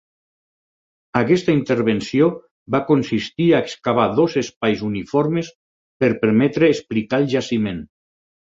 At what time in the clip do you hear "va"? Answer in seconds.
2.77-2.79